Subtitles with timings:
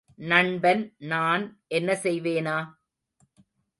[0.23, 0.81] நண்பன்
[1.05, 1.43] நான்
[1.67, 2.57] என்ன செய்வேனா?